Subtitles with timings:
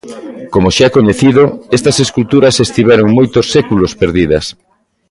[0.53, 1.43] Como xa é coñecido,
[1.77, 4.45] estas esculturas estiveron moitos séculos perdidas.